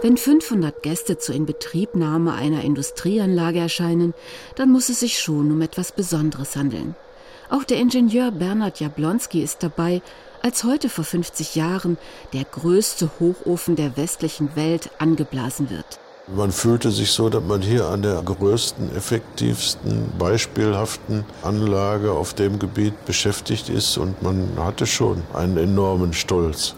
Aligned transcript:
Wenn 0.00 0.16
500 0.16 0.80
Gäste 0.84 1.18
zur 1.18 1.34
Inbetriebnahme 1.34 2.32
einer 2.32 2.62
Industrieanlage 2.62 3.58
erscheinen, 3.58 4.14
dann 4.54 4.70
muss 4.70 4.90
es 4.90 5.00
sich 5.00 5.18
schon 5.18 5.50
um 5.50 5.60
etwas 5.60 5.90
Besonderes 5.90 6.54
handeln. 6.54 6.94
Auch 7.50 7.64
der 7.64 7.78
Ingenieur 7.78 8.30
Bernhard 8.30 8.78
Jablonski 8.78 9.42
ist 9.42 9.64
dabei, 9.64 10.00
als 10.40 10.62
heute 10.62 10.88
vor 10.88 11.02
50 11.02 11.56
Jahren 11.56 11.98
der 12.32 12.44
größte 12.44 13.10
Hochofen 13.18 13.74
der 13.74 13.96
westlichen 13.96 14.54
Welt 14.54 14.90
angeblasen 14.98 15.68
wird. 15.68 15.98
Man 16.28 16.52
fühlte 16.52 16.92
sich 16.92 17.10
so, 17.10 17.28
dass 17.28 17.42
man 17.42 17.62
hier 17.62 17.86
an 17.86 18.02
der 18.02 18.22
größten, 18.22 18.94
effektivsten, 18.94 20.12
beispielhaften 20.16 21.24
Anlage 21.42 22.12
auf 22.12 22.34
dem 22.34 22.60
Gebiet 22.60 23.04
beschäftigt 23.04 23.68
ist 23.68 23.98
und 23.98 24.22
man 24.22 24.48
hatte 24.58 24.86
schon 24.86 25.22
einen 25.32 25.56
enormen 25.56 26.12
Stolz. 26.12 26.76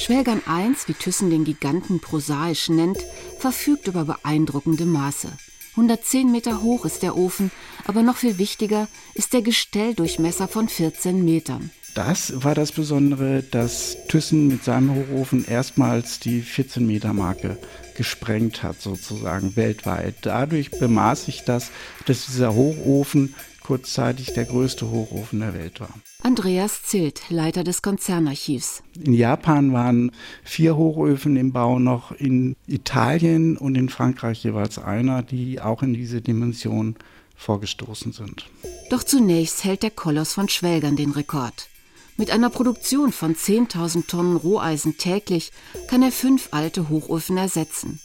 Schwelgern 0.00 0.40
1, 0.46 0.88
wie 0.88 0.94
Thyssen 0.94 1.28
den 1.28 1.44
Giganten 1.44 2.00
prosaisch 2.00 2.70
nennt, 2.70 3.04
verfügt 3.38 3.86
über 3.86 4.06
beeindruckende 4.06 4.86
Maße. 4.86 5.28
110 5.72 6.32
Meter 6.32 6.62
hoch 6.62 6.86
ist 6.86 7.02
der 7.02 7.18
Ofen, 7.18 7.50
aber 7.86 8.02
noch 8.02 8.16
viel 8.16 8.38
wichtiger 8.38 8.88
ist 9.12 9.34
der 9.34 9.42
Gestelldurchmesser 9.42 10.48
von 10.48 10.70
14 10.70 11.22
Metern. 11.22 11.70
Das 11.94 12.44
war 12.44 12.54
das 12.54 12.72
Besondere, 12.72 13.42
dass 13.42 13.98
Thyssen 14.08 14.48
mit 14.48 14.64
seinem 14.64 14.94
Hochofen 14.94 15.44
erstmals 15.44 16.18
die 16.18 16.40
14 16.40 16.86
Meter 16.86 17.12
Marke 17.12 17.58
gesprengt 17.94 18.62
hat, 18.62 18.80
sozusagen 18.80 19.54
weltweit. 19.54 20.14
Dadurch 20.22 20.70
bemaß 20.70 21.26
sich 21.26 21.44
das, 21.44 21.70
dass 22.06 22.24
dieser 22.26 22.54
Hochofen 22.54 23.34
kurzzeitig 23.70 24.32
der 24.32 24.46
größte 24.46 24.90
Hochofen 24.90 25.38
der 25.38 25.54
Welt 25.54 25.78
war. 25.78 25.94
Andreas 26.24 26.82
Zilt, 26.82 27.22
Leiter 27.28 27.62
des 27.62 27.82
Konzernarchivs. 27.82 28.82
In 29.00 29.14
Japan 29.14 29.72
waren 29.72 30.10
vier 30.42 30.74
Hochöfen 30.76 31.36
im 31.36 31.52
Bau 31.52 31.78
noch, 31.78 32.10
in 32.10 32.56
Italien 32.66 33.56
und 33.56 33.76
in 33.76 33.88
Frankreich 33.88 34.42
jeweils 34.42 34.80
einer, 34.80 35.22
die 35.22 35.60
auch 35.60 35.84
in 35.84 35.94
diese 35.94 36.20
Dimension 36.20 36.96
vorgestoßen 37.36 38.10
sind. 38.10 38.50
Doch 38.90 39.04
zunächst 39.04 39.62
hält 39.62 39.84
der 39.84 39.92
Koloss 39.92 40.32
von 40.32 40.48
Schwelgern 40.48 40.96
den 40.96 41.12
Rekord. 41.12 41.68
Mit 42.16 42.32
einer 42.32 42.50
Produktion 42.50 43.12
von 43.12 43.36
10.000 43.36 44.08
Tonnen 44.08 44.36
Roheisen 44.36 44.98
täglich 44.98 45.52
kann 45.86 46.02
er 46.02 46.10
fünf 46.10 46.48
alte 46.50 46.88
Hochöfen 46.88 47.36
ersetzen. 47.36 48.00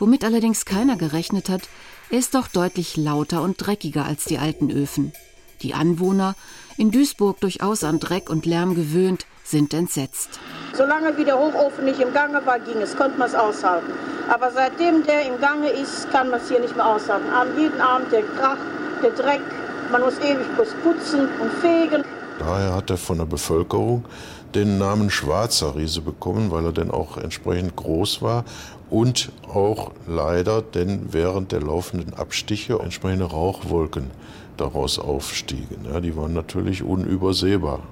Womit 0.00 0.24
allerdings 0.24 0.64
keiner 0.64 0.96
gerechnet 0.96 1.50
hat, 1.50 1.68
er 2.10 2.18
ist 2.18 2.34
doch 2.34 2.48
deutlich 2.48 2.96
lauter 2.96 3.42
und 3.42 3.58
dreckiger 3.58 4.06
als 4.06 4.24
die 4.24 4.38
alten 4.38 4.70
Öfen. 4.70 5.12
Die 5.60 5.74
Anwohner, 5.74 6.36
in 6.78 6.90
Duisburg 6.90 7.38
durchaus 7.40 7.84
an 7.84 8.00
Dreck 8.00 8.30
und 8.30 8.46
Lärm 8.46 8.74
gewöhnt, 8.74 9.26
sind 9.44 9.74
entsetzt. 9.74 10.40
Solange 10.72 11.18
wie 11.18 11.24
der 11.24 11.38
Hochofen 11.38 11.84
nicht 11.84 12.00
im 12.00 12.14
Gange 12.14 12.44
war, 12.46 12.58
ging 12.58 12.80
es, 12.80 12.96
konnte 12.96 13.18
man 13.18 13.28
es 13.28 13.34
aushalten. 13.34 13.92
Aber 14.30 14.50
seitdem 14.52 15.04
der 15.04 15.26
im 15.26 15.38
Gange 15.38 15.68
ist, 15.68 16.10
kann 16.10 16.30
man 16.30 16.40
es 16.40 16.48
hier 16.48 16.60
nicht 16.60 16.74
mehr 16.74 16.86
aushalten. 16.86 17.26
jeden 17.58 17.80
Abend 17.80 18.10
der 18.10 18.22
Krach, 18.22 18.56
der 19.02 19.10
Dreck, 19.10 19.42
man 19.92 20.00
muss 20.00 20.18
ewig 20.20 20.46
putzen 20.82 21.28
und 21.40 21.52
fegen. 21.60 22.04
Daher 22.50 22.74
hat 22.74 22.90
er 22.90 22.96
von 22.96 23.18
der 23.18 23.26
Bevölkerung 23.26 24.04
den 24.56 24.76
Namen 24.76 25.08
Schwarzer 25.08 25.76
Riese 25.76 26.00
bekommen, 26.00 26.50
weil 26.50 26.64
er 26.64 26.72
dann 26.72 26.90
auch 26.90 27.16
entsprechend 27.16 27.76
groß 27.76 28.22
war 28.22 28.44
und 28.90 29.30
auch 29.46 29.92
leider 30.08 30.60
denn 30.60 31.12
während 31.12 31.52
der 31.52 31.60
laufenden 31.60 32.12
Abstiche 32.14 32.80
entsprechende 32.80 33.26
Rauchwolken 33.26 34.10
daraus 34.56 34.98
aufstiegen. 34.98 35.84
Ja, 35.84 36.00
die 36.00 36.16
waren 36.16 36.32
natürlich 36.32 36.82
unübersehbar. 36.82 37.84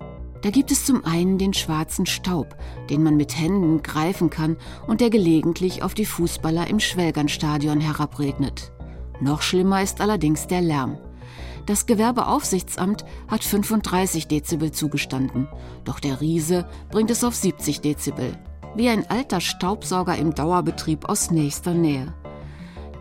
Da 0.42 0.50
gibt 0.50 0.72
es 0.72 0.84
zum 0.84 1.04
einen 1.04 1.38
den 1.38 1.54
schwarzen 1.54 2.04
Staub, 2.04 2.56
den 2.90 3.04
man 3.04 3.16
mit 3.16 3.38
Händen 3.38 3.84
greifen 3.84 4.28
kann 4.28 4.56
und 4.88 5.00
der 5.00 5.10
gelegentlich 5.10 5.84
auf 5.84 5.94
die 5.94 6.04
Fußballer 6.04 6.66
im 6.66 6.80
Schwelgernstadion 6.80 7.78
herabregnet. 7.78 8.72
Noch 9.20 9.40
schlimmer 9.40 9.84
ist 9.84 10.00
allerdings 10.00 10.48
der 10.48 10.62
Lärm. 10.62 10.98
Das 11.68 11.84
Gewerbeaufsichtsamt 11.84 13.04
hat 13.28 13.44
35 13.44 14.26
Dezibel 14.26 14.72
zugestanden, 14.72 15.48
doch 15.84 16.00
der 16.00 16.22
Riese 16.22 16.66
bringt 16.90 17.10
es 17.10 17.22
auf 17.22 17.34
70 17.34 17.82
Dezibel. 17.82 18.32
Wie 18.74 18.88
ein 18.88 19.04
alter 19.10 19.42
Staubsauger 19.42 20.16
im 20.16 20.34
Dauerbetrieb 20.34 21.06
aus 21.10 21.30
nächster 21.30 21.74
Nähe. 21.74 22.14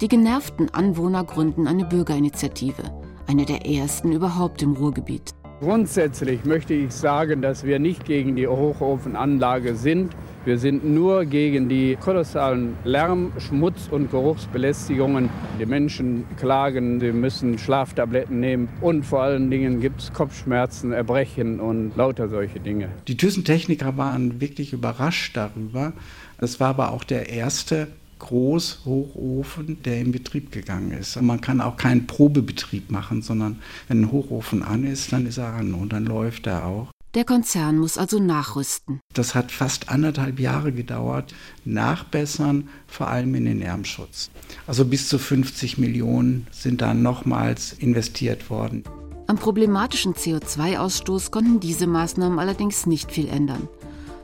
Die 0.02 0.10
genervten 0.10 0.68
Anwohner 0.74 1.24
gründen 1.24 1.66
eine 1.66 1.86
Bürgerinitiative, 1.86 2.84
eine 3.26 3.46
der 3.46 3.66
ersten 3.66 4.12
überhaupt 4.12 4.62
im 4.62 4.74
Ruhrgebiet. 4.74 5.34
Grundsätzlich 5.62 6.44
möchte 6.44 6.74
ich 6.74 6.92
sagen, 6.92 7.42
dass 7.42 7.64
wir 7.64 7.80
nicht 7.80 8.04
gegen 8.04 8.36
die 8.36 8.50
Hochofenanlage 8.50 9.76
sind. 9.76 10.14
Wir 10.48 10.58
sind 10.58 10.86
nur 10.86 11.26
gegen 11.26 11.68
die 11.68 11.98
kolossalen 12.00 12.78
Lärm-, 12.86 13.34
Schmutz- 13.38 13.90
und 13.92 14.10
Geruchsbelästigungen. 14.10 15.30
Die 15.60 15.66
Menschen 15.66 16.24
klagen, 16.38 17.02
sie 17.02 17.12
müssen 17.12 17.58
Schlaftabletten 17.58 18.40
nehmen 18.40 18.70
und 18.80 19.04
vor 19.06 19.24
allen 19.24 19.52
Dingen 19.52 19.82
gibt 19.82 20.00
es 20.00 20.14
Kopfschmerzen, 20.14 20.94
Erbrechen 20.94 21.60
und 21.60 21.98
lauter 21.98 22.30
solche 22.30 22.62
Dinge. 22.62 22.88
Die 23.10 23.18
Thyssen-Techniker 23.18 23.98
waren 23.98 24.40
wirklich 24.40 24.72
überrascht 24.72 25.36
darüber. 25.36 25.92
Es 26.38 26.62
war 26.62 26.70
aber 26.70 26.94
auch 26.94 27.04
der 27.04 27.28
erste 27.28 27.90
Großhochofen, 28.20 29.84
der 29.84 30.00
in 30.00 30.14
Betrieb 30.14 30.54
gegangen 30.54 30.92
ist. 30.94 31.22
Man 31.22 31.42
kann 31.42 31.60
auch 31.60 31.76
keinen 31.76 32.08
Probebetrieb 32.08 32.90
machen, 32.90 33.22
sondern 33.22 33.60
wenn 33.90 34.04
ein 34.04 34.12
Hochofen 34.14 34.64
an 34.64 34.86
ist, 34.86 35.12
dann 35.12 35.26
ist 35.26 35.40
er 35.40 35.56
an 35.56 35.74
und 35.74 35.92
dann 35.92 36.06
läuft 36.06 36.48
er 36.48 36.66
auch. 36.66 36.88
Der 37.18 37.26
Konzern 37.26 37.80
muss 37.80 37.98
also 37.98 38.20
nachrüsten. 38.20 39.00
Das 39.12 39.34
hat 39.34 39.52
fast 39.52 39.90
anderthalb 39.90 40.40
Jahre 40.40 40.72
gedauert. 40.72 41.34
Nachbessern, 41.66 42.70
vor 42.86 43.08
allem 43.08 43.34
in 43.34 43.46
den 43.46 43.58
Lärmschutz. 43.58 44.30
Also 44.68 44.86
bis 44.86 45.10
zu 45.10 45.18
50 45.18 45.80
Millionen 45.80 46.46
sind 46.52 46.80
da 46.80 46.94
nochmals 46.94 47.74
investiert 47.74 48.52
worden. 48.52 48.84
Am 49.26 49.38
problematischen 49.38 50.14
CO2-Ausstoß 50.14 51.32
konnten 51.32 51.60
diese 51.60 51.88
Maßnahmen 51.88 52.38
allerdings 52.38 52.86
nicht 52.86 53.12
viel 53.12 53.30
ändern. 53.30 53.68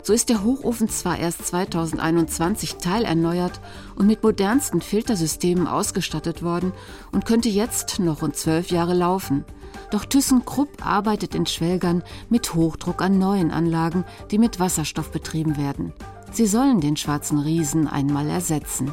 So 0.04 0.14
ist 0.14 0.30
der 0.30 0.44
Hochofen 0.44 0.88
zwar 0.88 1.18
erst 1.18 1.48
2021 1.48 2.76
teilerneuert 2.76 3.60
und 3.96 4.06
mit 4.06 4.22
modernsten 4.22 4.82
Filtersystemen 4.82 5.66
ausgestattet 5.66 6.44
worden 6.44 6.74
und 7.12 7.26
könnte 7.26 7.50
jetzt 7.50 7.98
noch 7.98 8.22
rund 8.22 8.36
zwölf 8.36 8.70
Jahre 8.70 8.94
laufen. 8.94 9.46
Doch 9.94 10.06
ThyssenKrupp 10.06 10.84
arbeitet 10.84 11.36
in 11.36 11.46
Schwelgern 11.46 12.02
mit 12.28 12.56
Hochdruck 12.56 13.04
an 13.04 13.20
neuen 13.20 13.52
Anlagen, 13.52 14.06
die 14.32 14.40
mit 14.40 14.60
Wasserstoff 14.60 15.12
betrieben 15.12 15.56
werden. 15.56 15.94
Sie 16.32 16.48
sollen 16.48 16.82
den 16.82 16.98
schwarzen 16.98 17.38
Riesen 17.38 17.88
einmal 17.88 18.28
ersetzen. 18.28 18.92